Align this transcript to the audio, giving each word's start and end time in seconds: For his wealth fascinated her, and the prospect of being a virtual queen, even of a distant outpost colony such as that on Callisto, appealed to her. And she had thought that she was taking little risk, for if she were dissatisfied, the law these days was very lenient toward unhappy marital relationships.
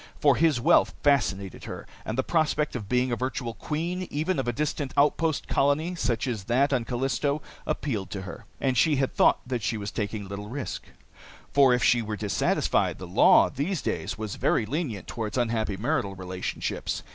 For 0.19 0.35
his 0.35 0.59
wealth 0.59 0.95
fascinated 1.03 1.65
her, 1.65 1.85
and 2.05 2.17
the 2.17 2.23
prospect 2.23 2.75
of 2.75 2.89
being 2.89 3.11
a 3.11 3.15
virtual 3.15 3.53
queen, 3.53 4.07
even 4.09 4.39
of 4.39 4.47
a 4.47 4.51
distant 4.51 4.95
outpost 4.97 5.47
colony 5.47 5.93
such 5.93 6.25
as 6.25 6.45
that 6.45 6.73
on 6.73 6.85
Callisto, 6.85 7.39
appealed 7.67 8.09
to 8.09 8.23
her. 8.23 8.45
And 8.59 8.75
she 8.75 8.95
had 8.95 9.13
thought 9.13 9.41
that 9.47 9.61
she 9.61 9.77
was 9.77 9.91
taking 9.91 10.27
little 10.27 10.49
risk, 10.49 10.85
for 11.53 11.71
if 11.71 11.83
she 11.83 12.01
were 12.01 12.17
dissatisfied, 12.17 12.97
the 12.97 13.05
law 13.05 13.51
these 13.51 13.83
days 13.83 14.17
was 14.17 14.37
very 14.37 14.65
lenient 14.65 15.05
toward 15.05 15.37
unhappy 15.37 15.77
marital 15.77 16.15
relationships. 16.15 17.03